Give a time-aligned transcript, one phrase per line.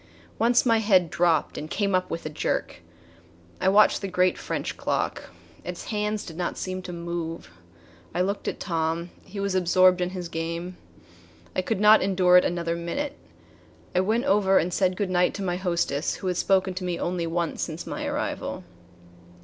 [0.39, 2.81] Once my head dropped and came up with a jerk.
[3.59, 5.25] I watched the great French clock.
[5.63, 7.51] Its hands did not seem to move.
[8.11, 9.11] I looked at Tom.
[9.23, 10.75] He was absorbed in his game.
[11.55, 13.15] I could not endure it another minute.
[13.93, 16.97] I went over and said good night to my hostess who had spoken to me
[16.97, 18.63] only once since my arrival.